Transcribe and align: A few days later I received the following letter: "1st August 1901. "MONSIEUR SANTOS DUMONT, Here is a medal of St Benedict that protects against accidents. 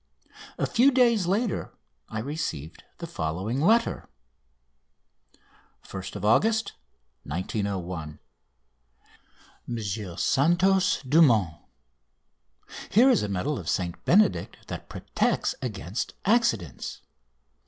A 0.57 0.65
few 0.65 0.89
days 0.89 1.27
later 1.27 1.75
I 2.09 2.21
received 2.21 2.83
the 2.97 3.05
following 3.05 3.61
letter: 3.61 4.09
"1st 5.85 6.23
August 6.23 6.73
1901. 7.23 8.17
"MONSIEUR 9.67 10.17
SANTOS 10.17 11.03
DUMONT, 11.07 11.57
Here 12.89 13.11
is 13.11 13.21
a 13.21 13.29
medal 13.29 13.59
of 13.59 13.69
St 13.69 14.03
Benedict 14.03 14.57
that 14.69 14.89
protects 14.89 15.53
against 15.61 16.15
accidents. 16.25 17.03